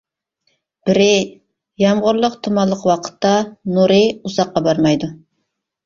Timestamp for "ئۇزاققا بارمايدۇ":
4.11-5.17